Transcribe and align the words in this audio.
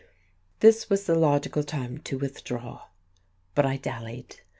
This 0.61 0.89
was 0.89 1.05
the 1.05 1.13
logical 1.13 1.63
time 1.63 1.99
to 2.05 2.17
withdraw 2.17 2.87
but 3.53 3.67
I 3.67 3.77
dallied. 3.77 4.41